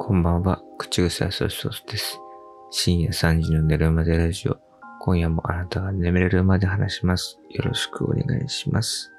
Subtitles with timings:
[0.00, 2.20] こんばんは、口癖はソースです。
[2.70, 4.56] 深夜3時の寝るまでラジオ。
[5.00, 7.40] 今夜もあなたが眠れるまで話します。
[7.50, 9.12] よろしくお願いします。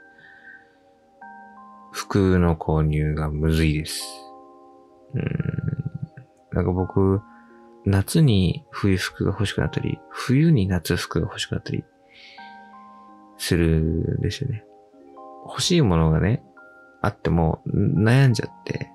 [1.92, 4.01] 服の購入がむずいです。
[5.13, 5.26] うーん。
[6.54, 7.22] なんか僕、
[7.86, 11.83] 夏に冬服が欲しくなったり、冬に夏服が欲しくなったり
[13.37, 14.64] するんですよね。
[15.46, 16.41] 欲しいものがね、
[17.02, 18.91] あっても悩んじゃって、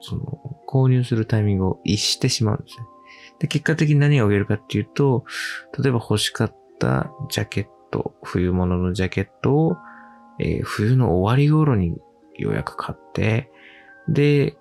[0.00, 2.86] その、購入するタイミングを逸してしまうんですね。
[3.38, 5.24] で、結果的に何が起きるかっていうと、
[5.78, 9.76] 例えば欲しかったジャケット、冬物のジャケットを、
[10.38, 11.96] えー冬の終わり頃に
[12.36, 13.50] ようやく買って、
[14.08, 14.56] で、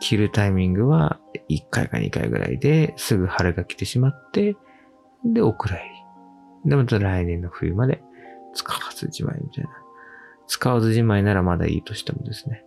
[0.00, 4.56] 着るタイミングは1回か2回ぐらいですぐ春が来てしまって、
[5.24, 5.84] で、お蔵入
[6.64, 6.70] り。
[6.70, 8.02] で、また来年の冬まで
[8.54, 9.70] 使わずじまいみたいな。
[10.46, 12.64] 使わずじまいならまだいいとしてもですね、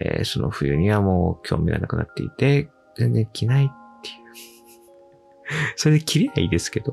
[0.00, 3.68] えーその冬にはもう興味がなくなっていて、全然着ないっ
[4.02, 4.16] ていう。
[5.76, 6.92] それで着りゃいいですけど、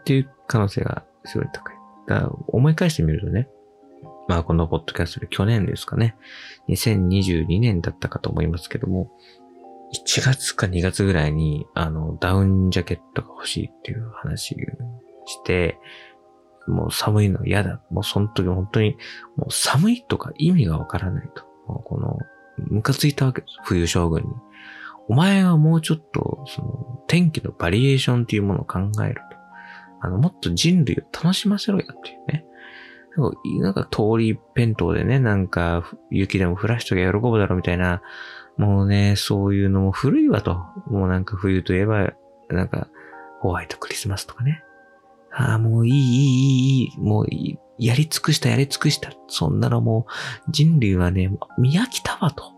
[0.00, 1.76] っていう可能性がすごい高い。
[2.06, 3.48] だから思い返してみるとね、
[4.28, 6.16] まあこのポッドキャストで去年ですかね、
[6.68, 9.10] 2022年だったかと思いますけども、
[9.92, 14.56] 1月か2月ぐらいに、あの、ダウンジャケットが欲しいっていう話
[15.26, 15.78] して、
[16.66, 17.82] もう寒いの嫌だ。
[17.90, 18.96] もうその時本当に、
[19.36, 21.44] もう寒いとか意味がわからないと。
[21.80, 22.18] この、
[22.58, 23.54] ムカついたわけです。
[23.64, 24.28] 冬将軍に。
[25.08, 29.36] お前はもうちょっと、その、天気のバリエーションっていうものを考えると。
[30.00, 32.44] あの、もっと人類を楽しませろよっていうね。
[33.60, 38.00] なんか、通り一辺倒でね、なんか、雪でも降らしときゃ喜ぶだろうみたいな、
[38.56, 40.54] もうね、そういうのも古いわと。
[40.86, 42.12] もうなんか冬といえば、
[42.48, 42.88] なんか、
[43.40, 44.62] ホワイトクリスマスとかね。
[45.34, 49.12] ああ、もういい、いい、いい、いい、もういい、やり尽くした、やり尽くした。
[49.28, 50.06] そんなのも
[50.48, 52.52] う、人類はね、見飽きたわと。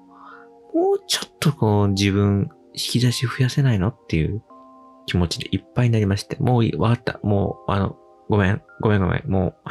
[0.75, 4.43] もうちょっとこう、自分、引き出し増やせないのっていう
[5.07, 7.21] 気持ちでいっぱいになりまして、もういい、わかった。
[7.23, 7.97] もう、あの、
[8.29, 9.31] ごめん、ごめんごめん。
[9.31, 9.71] もう、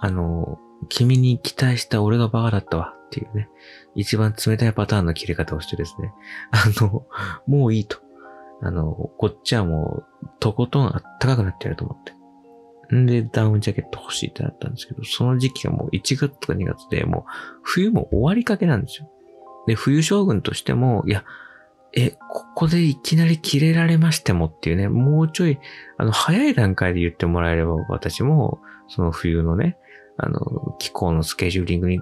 [0.00, 3.48] あの、君に期待した俺がバカだったわっていうね。
[3.94, 6.12] 一番冷たいパターンの切れ方をしてですね。
[6.50, 7.06] あの、
[7.46, 7.98] もういいと。
[8.62, 12.12] あの、こっちはもう、とことんあったかくなってやると思って。
[12.92, 17.24] んで、ダウンジャケット欲しいってなったんですけど、その時期がもう1月とか2月で、もう
[17.62, 19.10] 冬も終わりかけなんですよ。
[19.66, 21.24] で、冬将軍としても、いや、
[21.96, 25.58] え、ここでいきなり切れられましてもっていうね、もうちょい、
[25.96, 29.78] あの、早い段階で言ってもらえれば、私も、その冬のね、
[30.16, 32.00] あの、気候のスケジューリングに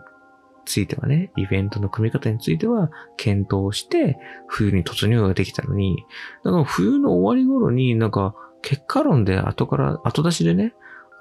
[0.64, 4.18] ついてはね、イベントの組み方については、検討して、
[4.48, 6.04] 冬に突入ができたのに、
[6.42, 10.74] だから冬の終わり頃になんか、結果論で後から、後出しでね、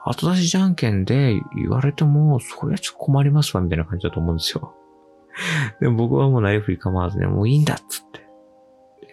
[0.06, 4.76] 後出しじゃんけんで言われても、それはちょっと困りますわ、みたいな感じだと思うんですよ。
[5.80, 8.22] でも僕はもうなりふり構わずね、もういいんだっつって。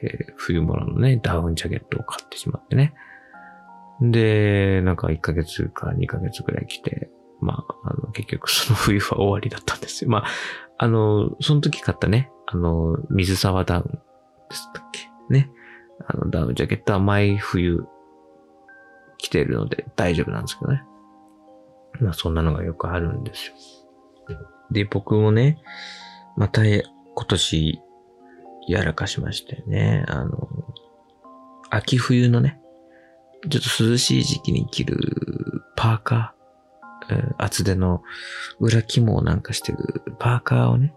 [0.01, 2.95] で冬物のね、ダウンジャケットを買ってしまってね。
[4.01, 7.11] で、なんか1ヶ月か2ヶ月くらい来て、
[7.41, 10.11] まあ、あの、結局その冬は終わりだったんですよ。
[10.11, 10.25] まあ、
[10.79, 13.85] あの、その時買ったね、あの、水沢ダウン
[14.49, 15.09] でしたっけ？
[15.31, 15.51] ね。
[16.07, 17.85] あの、ダウンジャケットは毎冬
[19.19, 20.83] 着てるので大丈夫なんですけどね。
[22.01, 23.55] まあ、そんなのがよくあるんですよ。
[24.71, 25.59] で、僕もね、
[26.37, 26.83] また今
[27.27, 27.81] 年
[28.69, 30.49] やらかしましてね、あの、
[31.71, 32.61] 秋冬のね、
[33.49, 34.97] ちょっと涼しい時期に着る
[35.77, 38.03] パーカー、えー厚手の
[38.61, 40.95] 裏肝をなんかしてるパーカーをね、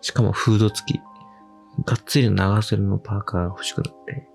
[0.00, 1.00] しかもフード付き、
[1.84, 4.27] がっつり長袖のパーカー欲しくなって。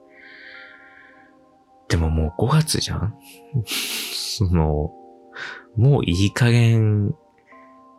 [1.94, 3.14] でももう5月じゃん？
[3.68, 4.92] その、
[5.76, 7.14] もういい加減、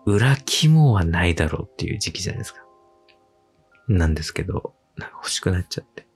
[0.05, 2.59] 裏肝はないだろうっていう時期じゃないですか。
[3.87, 6.09] なんですけど、なんか欲しくなっちゃって。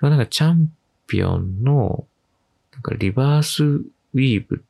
[0.00, 0.72] それはなんかチャン
[1.06, 2.08] ピオンの、
[2.72, 4.60] なんかリバースウィーブっ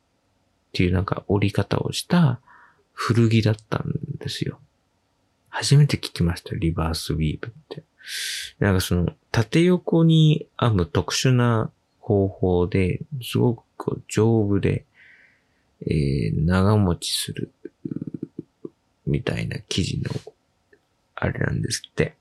[0.73, 2.39] ていうなんか折り方をした
[2.93, 4.59] 古着だったんですよ。
[5.49, 7.83] 初めて聞きました、リバースウィーブって。
[8.59, 14.85] なんかその、縦横に編む特殊な方法で、すごくこう丈夫で、
[15.87, 17.51] えー長持ちする、
[19.05, 20.11] みたいな生地の、
[21.15, 22.15] あれなんですって。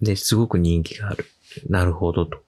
[0.00, 1.26] で、すごく人気がある。
[1.68, 2.42] なるほどと。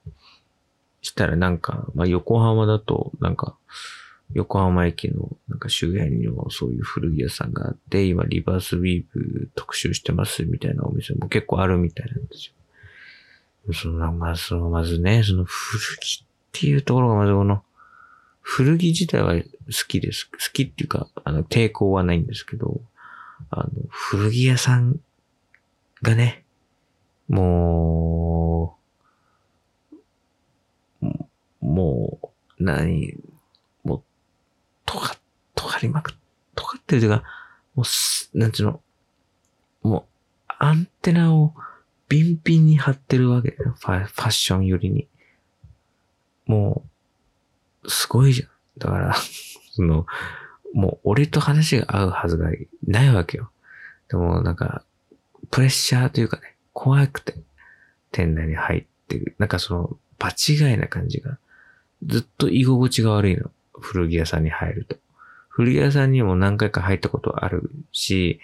[1.01, 3.57] したらなんか、まあ、横浜だと、なんか、
[4.33, 12.53] 横浜駅のなんか周辺にもそういう古着屋さんがあって、今リバースウィーブ特集してますみたいなお店も結構あるみたいなんですよ。
[13.73, 17.63] その、まあ、その、まずね、その古着っていうところがまずこの、
[18.41, 19.43] 古着自体は好
[19.87, 20.29] きです。
[20.31, 22.81] 好きっていうか、あの、抵抗はないんですけど、
[23.49, 24.99] あの、古着屋さん
[26.01, 26.43] がね、
[27.29, 28.77] も
[31.01, 31.05] う、
[31.61, 32.19] も
[32.59, 33.15] う、何、
[35.61, 36.13] か、とがりまく、
[36.55, 37.23] とかってるというか、
[37.75, 38.81] もうす、なんちゅうの、
[39.83, 41.53] もう、アンテナを
[42.09, 43.75] ビンビンに張ってるわけだよ。
[43.79, 45.07] ファファッションよりに。
[46.45, 46.83] も
[47.83, 48.49] う、すごいじゃん。
[48.77, 49.15] だから、
[49.73, 50.05] その、
[50.73, 52.49] もう俺と話が合うはずが
[52.85, 53.51] ないわけよ。
[54.09, 54.83] でもなんか、
[55.49, 57.35] プレッシャーというかね、怖くて、
[58.11, 59.35] 店内に入ってる。
[59.37, 61.37] なんかその、場違いな感じが、
[62.05, 63.51] ずっと居心地が悪いの。
[63.73, 64.97] 古着屋さんに入ると。
[65.61, 68.39] 古着屋さんにも何回か入ったことあるし、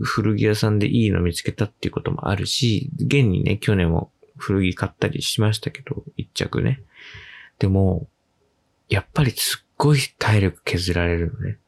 [0.00, 6.80] 古着屋さんでいいの見つけたっていうこともあるし、現にね、去年も古着買ったりしましたけど、一着ね。
[7.58, 8.06] でも、
[8.88, 11.58] やっぱりすっごい体力削られるのね。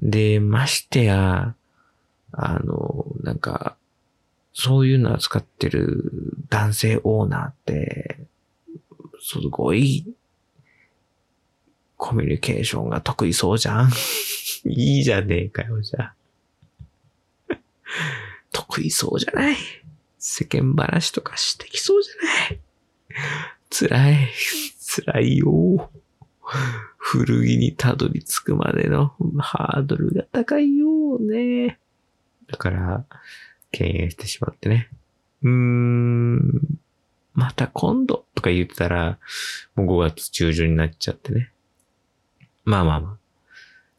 [0.00, 1.54] で、ましてや、
[2.32, 3.76] あの、なんか、
[4.54, 6.12] そういうの扱ってる
[6.48, 8.20] 男性オーナーって、
[9.20, 10.06] すごい、
[11.98, 13.90] コミュニケーションが得意そうじゃん
[14.64, 16.14] いいじゃねえかよ、じゃあ。
[18.52, 19.56] 得意そうじゃない
[20.18, 22.60] 世間話とかしてきそうじゃない
[23.70, 24.28] 辛い。
[25.04, 25.90] 辛いよ。
[26.96, 31.78] 古着にたどり着くまでのハードルが高いよね。
[32.50, 33.04] だから、
[33.70, 34.88] 敬遠してしまってね。
[35.42, 36.78] うーん、
[37.34, 39.18] また今度とか言ってたら、
[39.74, 41.52] もう5月中旬になっちゃってね。
[42.68, 43.18] まあまあまあ、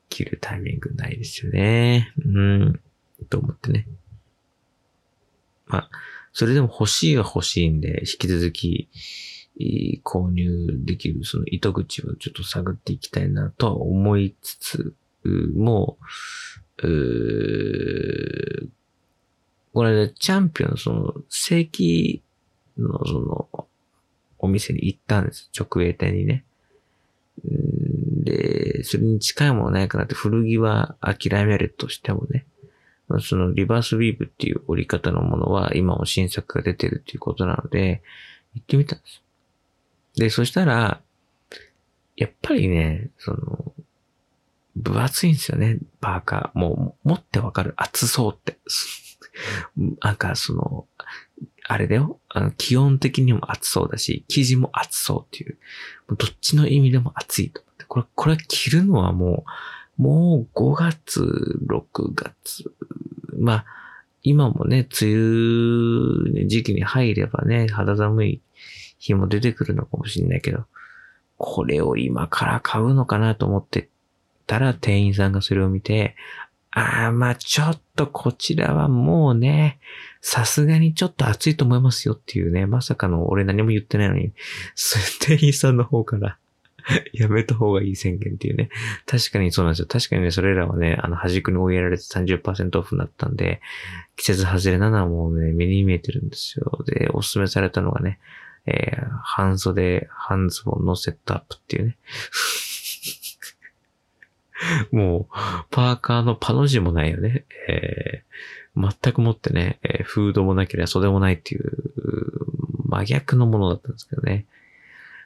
[0.10, 2.14] 切るタイミングないですよね。
[2.24, 2.80] うん、
[3.28, 3.88] と思ってね。
[5.66, 5.90] まあ、
[6.34, 8.88] それでも欲しいは欲しいんで、引き続き、
[10.06, 14.94] 購入できるその糸口をちょっと探っていきたいなとは思いつつ、
[15.56, 15.98] も
[16.84, 18.70] う、う
[19.74, 22.22] この間チャンピオンのその正規
[22.78, 23.68] のその
[24.38, 25.50] お店に行ったんです。
[25.60, 26.46] 直営店にね。
[28.20, 32.46] で、それに近いものないかなって古着は諦めるとしてもね。
[33.22, 38.04] そのリバースウィーブっていう折り方のものは今も新作が出てるっていうことなので、
[38.54, 39.24] 行ってみたんです。
[40.16, 41.02] で、そしたら、
[42.18, 43.74] やっぱりね、その、
[44.76, 46.60] 分厚いんですよね、パーカー。
[46.60, 47.74] もう、持ってわかる。
[47.78, 48.60] 厚そうって。
[50.02, 50.88] なんか、その、
[51.64, 52.20] あれだよ。
[52.30, 55.58] あの、気温的にも厚そうだし、生地も厚そうっていう。
[56.10, 57.62] どっちの意味でも厚いと。
[57.90, 59.44] これ、これ着るのはも
[59.98, 62.72] う、もう5月、6月。
[63.38, 63.66] まあ、
[64.24, 68.42] 今もね、梅雨時期に入ればね、肌寒い
[69.00, 70.66] 日も出てくるのかもしれないけど、
[71.38, 73.90] これを今から買うのかなと思って
[74.46, 76.16] たら店員さんがそれを見て、
[76.72, 79.80] ああ、まあちょっとこちらはもうね、
[80.22, 84.34] さすがにちょっと暑いと思いますよっていうね、まさかの俺何も言ってないのに、
[84.76, 86.38] 店員さんの方から
[87.14, 88.70] やめた方がいい宣言っていうね。
[89.06, 89.88] 確かにそうなんですよ。
[89.88, 93.62] 確かにね、それらはね、あの、端くに追いやられて30%オフになったんで、
[94.16, 96.84] 季節外れなのはもうね、目に見えてるんですよ。
[96.86, 98.20] で、おすすめされたのがね、
[98.66, 101.98] えー、半袖、半ズボンのセットアップっていうね。
[104.92, 105.36] もう、
[105.70, 107.46] パーカーのパの字もないよね。
[107.68, 111.72] えー、全くもってね、えー、フードもなければ袖もないっていう、
[112.90, 114.46] 真逆のものだったんですけどね。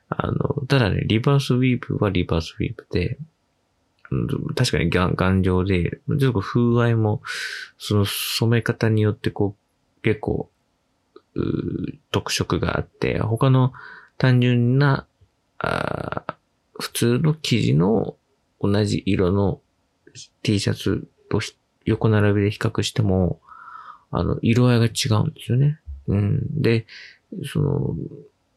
[0.09, 3.17] あの、ただね、リバースウィーブはリバースウィーブで、
[4.55, 7.21] 確かに頑丈で、ちょっと風合いも、
[7.77, 10.49] その染め方によってこう、結構、
[12.11, 13.73] 特色があって、他の
[14.17, 15.07] 単純な、
[15.57, 16.37] あ
[16.73, 18.17] 普通の生地の
[18.59, 19.61] 同じ色の
[20.41, 21.39] T シャツと
[21.85, 23.39] 横並びで比較しても、
[24.11, 25.79] あの、色合いが違うんですよね。
[26.07, 26.61] うん。
[26.61, 26.85] で、
[27.45, 27.95] その、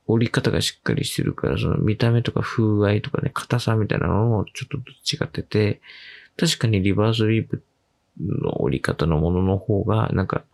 [0.06, 5.80] 折り方がしっかりしてるから、その見た目とか風合いとかね、硬さみたいなのもちょっと違ってて、
[6.36, 7.62] 確かにリバースウィーブ
[8.20, 10.44] の折り方のものの方が、なんか、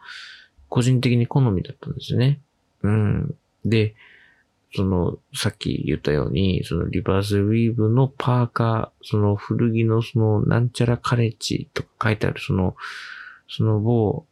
[0.68, 2.40] 個人的に好みだったんですね。
[2.82, 3.35] うん。
[3.64, 3.94] で、
[4.75, 12.75] その、さっき言ったように、そのリバースウィーブのパーカー、その古着のそのなんちゃらカレッジとか書いてあるその、
[13.49, 14.25] その某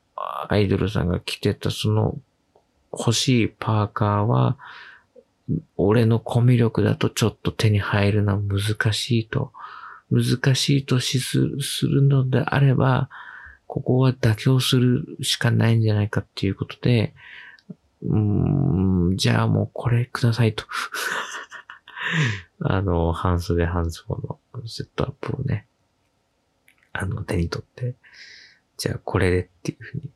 [0.48, 2.18] アイドルさんが着てたその
[2.92, 4.56] 欲しいパーカーは、
[5.76, 9.52] 俺のコミュ力だとちょっと手に入るのは難しいと、
[10.11, 11.38] 難しいとしす
[11.87, 13.09] るのであれば、
[13.66, 17.14] ここは妥協するしかないんじゃないかっていうことで、
[18.02, 20.64] うーん、じゃあもうこれくださいと
[22.61, 25.66] あの、半袖半ズボンのセットアップをね、
[26.92, 27.95] あの、手に取って、
[28.76, 30.11] じゃあこれでっていうふうに。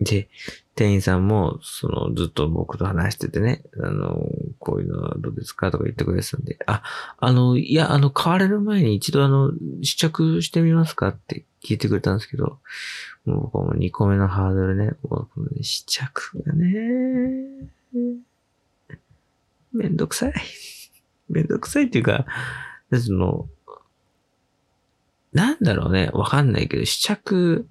[0.00, 0.28] で、
[0.74, 4.18] 店員さんも、その、ずっと僕と話しててね、あの、
[4.58, 6.82] こういうのはどうですかとか言ってくれてたんで、あ、
[7.18, 9.52] あの、いや、あの、買われる前に一度あの、
[9.82, 12.58] 試着してみますかって聞いてくれたんですけど、
[13.24, 16.68] もう僕はもう2個目のハードルね、もう、試着がね、
[19.72, 20.34] めんどくさい。
[21.28, 22.26] めんどくさいっていうか、
[22.92, 23.48] その、
[25.32, 27.68] なんだろうね、わかんないけど、試着、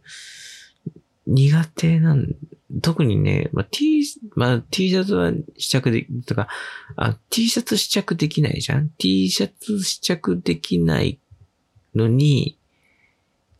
[1.25, 2.35] 苦手なん、
[2.81, 4.03] 特にね、まあ、T、
[4.35, 6.47] まあ、T シャツは試着で、とか、
[6.95, 11.19] あ、T シャツ試着できないじゃん ?T シャツ試着できない
[11.95, 12.57] のに、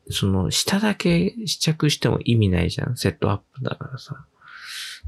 [0.10, 2.98] その、下だけ試着しても意味ないじゃん？
[2.98, 4.26] セットアップだからさ。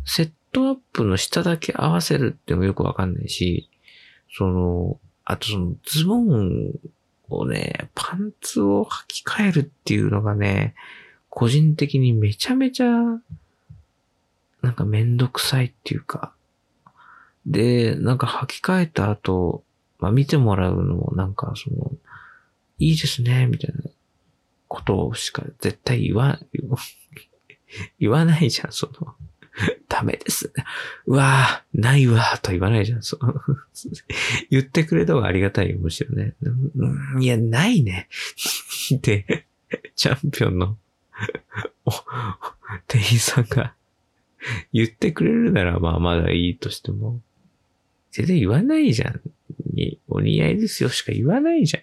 [0.05, 3.69] セットアップの下だけ合わせるってもよくわかんないし、
[4.37, 6.71] その、あとそのズボン
[7.27, 10.75] をね、パンツを履き替えるっていうのがね、
[11.35, 12.87] 個人的にめちゃめちゃ、
[14.61, 16.33] なんかめんどくさいっていうか、
[17.45, 19.61] で、なんか履き替えた後、
[19.99, 21.91] まあ見てもらうのもなんかその、
[22.79, 23.83] いいですね、みたいな
[24.69, 26.39] ことしか絶対言わ、
[27.99, 29.13] 言わないじゃん、その。
[29.89, 30.53] ダメです。
[31.05, 33.03] うわぁ、ないわぁと言わないじゃん。
[33.03, 33.41] そう。
[34.49, 36.33] 言ってくれた方がありがたいよ、むしろね。
[36.41, 38.07] うん、いや、ないね。
[39.01, 39.47] で、
[39.95, 40.77] チャンピオンの
[42.87, 43.73] 店員さんが
[44.73, 47.19] 言ってくれるならまあまだいいとしても、
[48.11, 49.21] 全然言わないじゃん。
[49.73, 51.81] に、お似合いですよしか言わないじゃ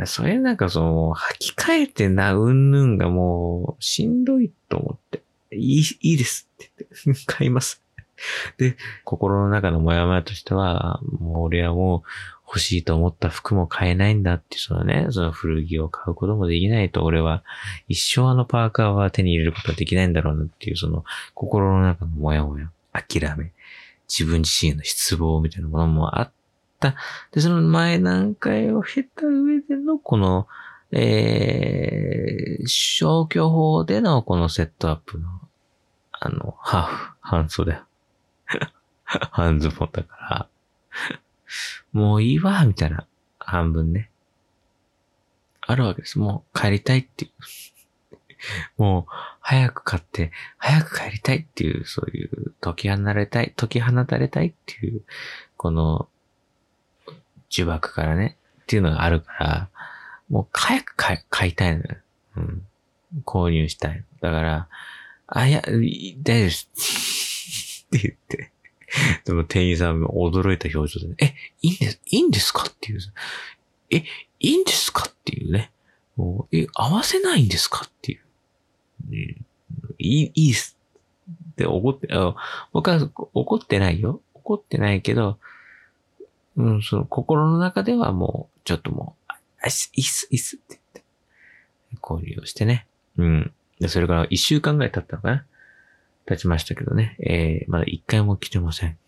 [0.00, 0.06] ん。
[0.06, 5.22] それなんかその、履き替えてな、うんぬんがもう、しんどいと思って。
[5.52, 6.70] いい、いいですって
[7.04, 7.82] 言って、 買います。
[8.58, 12.08] で、心の中のモヤモヤとしては、もう俺はもう
[12.46, 17.42] 欲しいと思った服も買えないんだって、そのね、その古着を買うこともできないと俺は
[17.88, 23.52] 一生あのパーカーは手に入れることはできないんだろうなっていう、その心の中のモヤモヤ、諦め、
[24.08, 26.32] 自分自身の失望みたいなものもあっ
[26.80, 26.94] た。
[27.32, 30.46] で、その前段階を経た上でのこの、
[30.92, 35.28] えー、消去法でのこのセットアップの、
[36.12, 37.78] あの、ハーフ、半袖。
[39.04, 40.48] 半ズボンだから、
[41.92, 43.06] もういいわ、みたいな、
[43.38, 44.10] 半分ね。
[45.60, 46.18] あるわけです。
[46.18, 47.32] もう帰りたいっていう。
[48.76, 55.02] もう、早く買って、早く帰りたいっていう、そういう、解き放れたい、解き放たれたいっていう、
[55.56, 56.08] この、
[57.50, 59.68] 呪縛からね、っていうのがあるから、
[60.28, 61.96] もう早く買い買いたいのよ。
[62.36, 62.66] うん。
[63.24, 64.04] 購入したい。
[64.20, 64.68] だから、
[65.26, 67.86] あ、いや、大丈夫です。
[67.86, 68.53] って言って。
[69.24, 73.00] でも店員さんも驚いた表情で、ね、え、いいんです、いいんですかっていう。
[73.90, 74.04] え、い
[74.40, 75.72] いんですかっていうね。
[76.16, 79.10] もう、え、合わせないんですかっていう。
[79.10, 79.36] ね、
[79.98, 80.78] いい、いいっす。
[81.52, 82.34] って怒って、あ
[82.72, 84.20] 僕は怒ってないよ。
[84.34, 85.38] 怒ってないけど、
[86.56, 89.32] うん、その心の中ではもう、ちょっともう、
[89.62, 91.04] あ、いいっす、いいっすって言って、
[92.02, 92.86] 交流をしてね。
[93.16, 93.52] うん。
[93.80, 95.46] で、それから一週間ぐらい経ったのかな
[96.26, 97.16] 経ちましたけどね。
[97.20, 98.98] えー、まだ一回も来てません。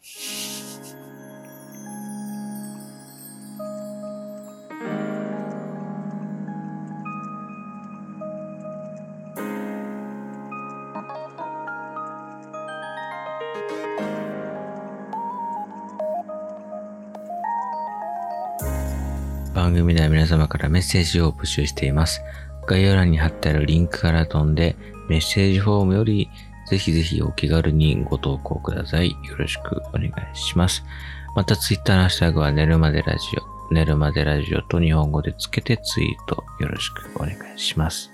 [19.55, 22.21] 番組では皆様からメッセージを募集しています。
[22.67, 24.77] 概要欄に貼ってあるリンクから飛んで、
[25.09, 26.29] メッセージフォームより
[26.69, 29.11] ぜひぜひお気軽にご投稿ください。
[29.11, 30.85] よろしくお願いします。
[31.35, 33.21] またツイッターのハッシュタグは寝るまでラジ
[33.71, 38.11] オ、寝るまでラジオと日本語でつけてツイートよろしくお願いします。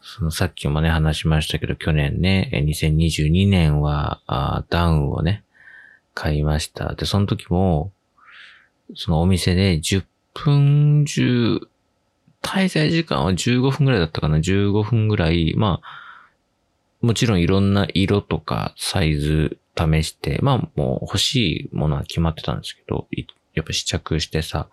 [0.00, 5.42] そのさっきもね話しましたけど、去年ね、2022年はダウンをね、
[6.14, 6.94] 買いました。
[6.94, 7.92] で、その時も、
[8.94, 11.60] そのお店で10分中、
[12.42, 16.07] 滞在時間は15分ぐらいだったかな ?15 分ぐらい、まあ、
[17.00, 23.06] もちろんいろんな色とかサイズ試して、まあもう欲しいものは決まってたんですけど、
[23.54, 24.68] やっぱ試着してさ、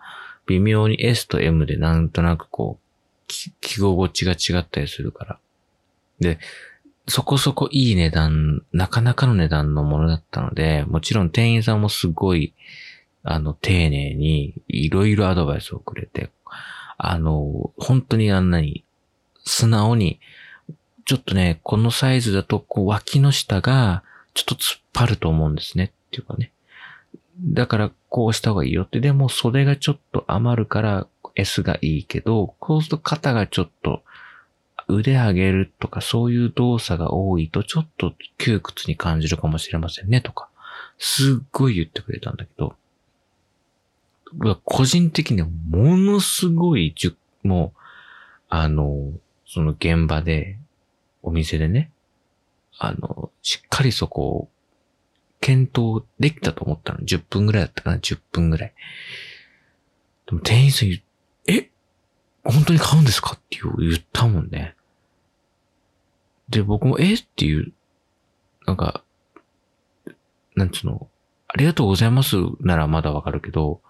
[0.46, 2.86] 微妙に S と M でなんとなくこう、
[3.28, 5.38] 着心地が違ったりするから。
[6.20, 6.38] で、
[7.08, 12.54] そこそこいい値段、なかなかの値段のものだったので、もちろん店員さんもすごい、
[13.22, 16.30] あの、丁寧にいろいろアドバイスをくれて、
[16.98, 18.84] あの、本当にあんなに、
[19.44, 20.20] 素直に、
[21.06, 24.02] ちょっとね、このサイズだと、こう、脇の下が、
[24.34, 25.92] ちょっと突っ張ると思うんですね。
[26.08, 26.52] っていうかね。
[27.40, 29.00] だから、こうした方がいいよって。
[29.00, 34.02] でも、袖がちょっと余るから、S がいいけど、こうすると肩がちょっと、
[34.88, 40.48] 腕上げるとかそういう動作が多いとちょっと窮屈に感じるかもしれませんねとか、
[40.98, 42.76] すっごい言ってくれたんだけど、
[44.64, 46.94] 個人的にはものすごい、
[47.42, 47.78] もう、
[48.48, 49.12] あの、
[49.46, 50.58] その現場で、
[51.26, 51.90] お店でね、
[52.78, 54.48] あの、しっかりそこを
[55.40, 57.00] 検討できたと思ったの。
[57.00, 58.74] 10分ぐらいだったかな ?10 分ぐらい。
[60.26, 61.02] でも店員さん言
[61.48, 61.70] え？
[62.44, 63.32] 本当に買うんですか？
[63.34, 64.76] って言ったもんね。
[66.48, 67.14] で、僕も、え？
[67.14, 67.72] っていう、
[68.64, 69.02] なんか、
[70.54, 71.08] なんつうの、
[71.48, 73.80] ありがとうございますならまだわかるけど、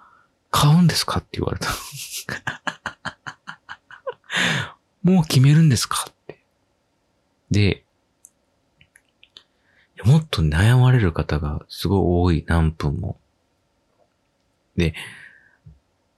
[0.50, 1.19] 買うんですか？
[1.19, 1.69] って言われた。
[5.02, 6.11] もう決めるんですか？
[7.56, 7.84] で、
[10.04, 13.18] もっと悩まれる方がすごい多い、何分も。
[14.76, 14.92] で、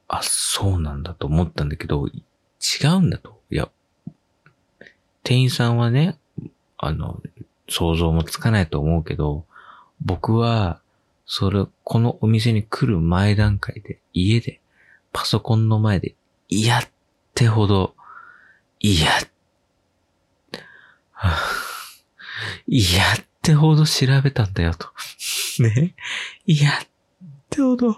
[0.08, 3.40] あ、そうなんだと思ったんだけど、違うんだと。
[3.50, 3.70] いや、
[5.22, 6.18] 店員さんはね、
[6.76, 7.22] あの、
[7.68, 9.44] 想像もつかないと思うけど、
[10.00, 10.80] 僕は、
[11.24, 14.60] それ、このお店に来る前段階で、家で、
[15.12, 16.16] パソコンの前で、
[16.48, 16.88] 嫌っ
[17.36, 17.94] てほど、
[18.80, 19.28] 嫌、嫌っ
[23.48, 24.88] てほど調べたんだよと。
[25.62, 25.94] ね。
[26.44, 26.72] 嫌っ
[27.48, 27.92] てほど、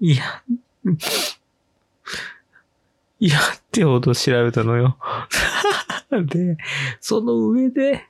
[0.00, 0.42] い や、
[3.20, 4.96] い やってほど調べたのよ。
[6.26, 6.56] で、
[7.00, 8.06] その上で、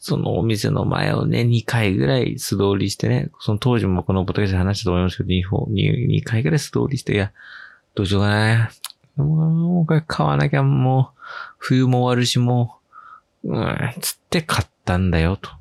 [0.00, 7.32] そのお店の前をね、2回ぐらい素通りしてね、その当時もこのボトゲで話したと思いますけど、2, 2, 2回ぐらい素通りして、いや、
[7.94, 8.70] どうしようかな。
[9.16, 11.20] もう、これ買わなきゃもう、
[11.58, 12.78] 冬も終わるしも
[13.44, 15.50] う、うん、つって買ったんだよ、と。
[15.50, 15.52] っ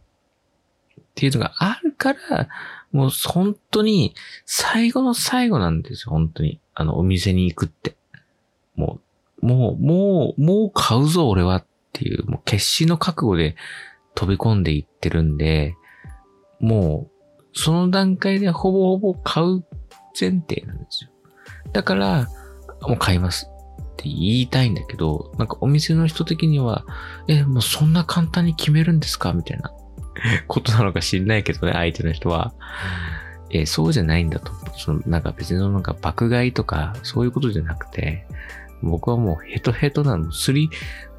[1.15, 2.47] ていうのがあるから、
[2.91, 4.15] もう本当に
[4.45, 6.59] 最後の最後なんですよ、本当に。
[6.73, 7.95] あの、お店に行くって。
[8.75, 8.99] も
[9.41, 13.55] う、もう、もう、もう買うぞ、俺はっていう、もう決死の覚悟で
[14.15, 15.75] 飛び込んでいってるんで、
[16.59, 19.63] もう、その段階でほぼほぼ買う
[20.19, 21.09] 前提なんですよ。
[21.73, 22.27] だから、
[22.81, 23.49] もう買います
[23.93, 26.85] って言いたいんだけど、なんかお店の人的には、
[27.27, 29.71] え、もうそんな簡単に決めるんですかみたいな。
[30.47, 32.53] ことなのか知んないけどね、相手の人は。
[33.51, 34.51] えー、そうじゃないんだと。
[34.75, 38.25] その、なんか別のなんか爆買いとか、そういうことじゃなくて、
[38.81, 40.31] 僕はもうヘトヘトなの。
[40.31, 40.69] すり、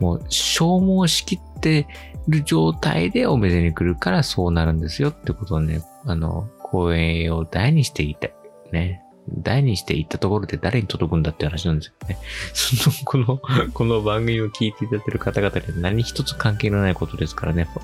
[0.00, 1.86] もう消耗しきって
[2.28, 8.34] る状態でお店に来るからそうなるんですよってことをね、あの、公演を大にしていたい。
[8.72, 9.02] ね。
[9.28, 12.18] 大にしていったところで誰に届くんだって話なんですよね。
[12.52, 13.40] その、この、
[13.72, 17.68] この番組を聞いていただいている方々に何一つ関係のないことですからね。
[17.74, 17.80] フ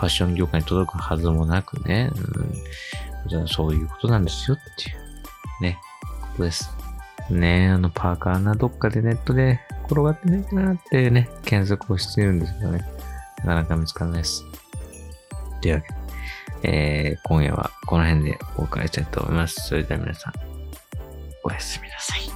[0.00, 2.10] ァッション業界に届くはずもなくね。
[3.30, 5.78] うん、そういうことなんですよっていう、ね、
[6.20, 6.70] ことです。
[7.30, 12.84] ねあの、パーカーなどっかでネットで転がってねえなってね、検索をしているんですけどね。
[13.38, 14.44] なかなか見つからないです。
[15.60, 16.02] というわけで、
[16.64, 19.68] えー、今夜はこの辺でお別れしたいと思います。
[19.68, 20.51] それでは皆さん、
[21.42, 22.31] おやすみなさい。